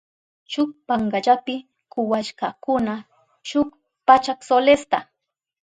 Shuk 0.51 0.69
pankallapi 0.87 1.55
kuwashkakuna 1.91 2.93
shuk 3.49 3.67
pachak 4.07 4.39
solesta. 4.47 4.99